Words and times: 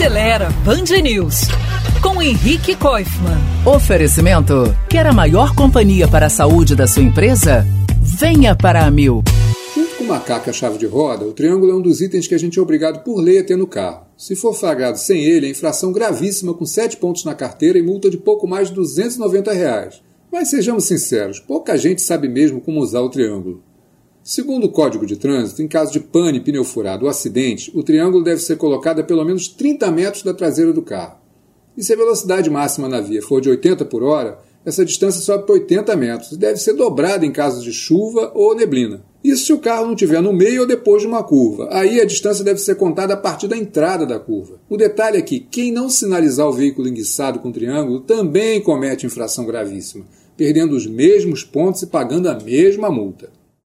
Acelera 0.00 0.48
Band 0.64 1.02
News 1.02 1.42
com 2.02 2.22
Henrique 2.22 2.74
Koifman. 2.74 3.36
Oferecimento: 3.66 4.74
Quer 4.88 5.06
a 5.06 5.12
maior 5.12 5.54
companhia 5.54 6.08
para 6.08 6.24
a 6.24 6.30
saúde 6.30 6.74
da 6.74 6.86
sua 6.86 7.02
empresa? 7.02 7.66
Venha 8.00 8.56
para 8.56 8.86
a 8.86 8.90
Mil. 8.90 9.22
Junto 9.76 9.96
com 9.96 10.04
o 10.04 10.06
macaco 10.06 10.48
e 10.48 10.50
a 10.50 10.54
chave 10.54 10.78
de 10.78 10.86
roda, 10.86 11.26
o 11.26 11.34
triângulo 11.34 11.72
é 11.72 11.74
um 11.74 11.82
dos 11.82 12.00
itens 12.00 12.26
que 12.26 12.34
a 12.34 12.38
gente 12.38 12.58
é 12.58 12.62
obrigado 12.62 13.04
por 13.04 13.20
lei 13.20 13.40
a 13.40 13.44
ter 13.44 13.56
no 13.56 13.66
carro. 13.66 14.06
Se 14.16 14.34
for 14.34 14.54
flagrado 14.54 14.96
sem 14.96 15.22
ele, 15.22 15.46
é 15.46 15.50
infração 15.50 15.92
gravíssima 15.92 16.54
com 16.54 16.64
7 16.64 16.96
pontos 16.96 17.26
na 17.26 17.34
carteira 17.34 17.78
e 17.78 17.82
multa 17.82 18.08
de 18.08 18.16
pouco 18.16 18.48
mais 18.48 18.68
de 18.68 18.76
290 18.76 19.52
reais. 19.52 20.00
Mas 20.32 20.48
sejamos 20.48 20.84
sinceros, 20.84 21.38
pouca 21.38 21.76
gente 21.76 22.00
sabe 22.00 22.26
mesmo 22.26 22.58
como 22.62 22.80
usar 22.80 23.00
o 23.00 23.10
triângulo. 23.10 23.62
Segundo 24.22 24.64
o 24.64 24.70
Código 24.70 25.06
de 25.06 25.16
Trânsito, 25.16 25.62
em 25.62 25.68
caso 25.68 25.92
de 25.92 25.98
pane, 25.98 26.40
pneu 26.40 26.62
furado 26.62 27.04
ou 27.04 27.10
acidente, 27.10 27.72
o 27.74 27.82
triângulo 27.82 28.22
deve 28.22 28.40
ser 28.40 28.56
colocado 28.56 29.00
a 29.00 29.04
pelo 29.04 29.24
menos 29.24 29.48
30 29.48 29.90
metros 29.90 30.22
da 30.22 30.34
traseira 30.34 30.72
do 30.72 30.82
carro. 30.82 31.18
E 31.76 31.82
se 31.82 31.94
a 31.94 31.96
velocidade 31.96 32.50
máxima 32.50 32.88
na 32.88 33.00
via 33.00 33.22
for 33.22 33.40
de 33.40 33.48
80 33.48 33.86
por 33.86 34.02
hora, 34.02 34.38
essa 34.62 34.84
distância 34.84 35.22
sobe 35.22 35.46
para 35.46 35.54
80 35.54 35.96
metros 35.96 36.32
e 36.32 36.36
deve 36.36 36.58
ser 36.58 36.74
dobrada 36.74 37.24
em 37.24 37.32
casos 37.32 37.64
de 37.64 37.72
chuva 37.72 38.30
ou 38.34 38.54
neblina. 38.54 39.02
Isso 39.24 39.46
se 39.46 39.52
o 39.54 39.58
carro 39.58 39.86
não 39.86 39.94
estiver 39.94 40.20
no 40.20 40.34
meio 40.34 40.62
ou 40.62 40.66
depois 40.66 41.00
de 41.00 41.08
uma 41.08 41.22
curva. 41.22 41.68
Aí 41.70 41.98
a 41.98 42.04
distância 42.04 42.44
deve 42.44 42.60
ser 42.60 42.74
contada 42.74 43.14
a 43.14 43.16
partir 43.16 43.48
da 43.48 43.56
entrada 43.56 44.04
da 44.04 44.18
curva. 44.18 44.60
O 44.68 44.76
detalhe 44.76 45.16
é 45.16 45.22
que 45.22 45.40
quem 45.40 45.72
não 45.72 45.88
sinalizar 45.88 46.46
o 46.46 46.52
veículo 46.52 46.88
enguiçado 46.88 47.38
com 47.38 47.50
triângulo 47.50 48.00
também 48.00 48.60
comete 48.60 49.06
infração 49.06 49.46
gravíssima, 49.46 50.04
perdendo 50.36 50.76
os 50.76 50.86
mesmos 50.86 51.42
pontos 51.42 51.82
e 51.82 51.86
pagando 51.86 52.28
a 52.28 52.38
mesma 52.38 52.90
multa. 52.90 53.39